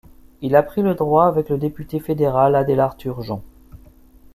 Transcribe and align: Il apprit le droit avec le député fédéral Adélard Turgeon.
Il 0.41 0.55
apprit 0.55 0.81
le 0.81 0.95
droit 0.95 1.27
avec 1.27 1.49
le 1.49 1.59
député 1.59 1.99
fédéral 1.99 2.55
Adélard 2.55 2.97
Turgeon. 2.97 3.43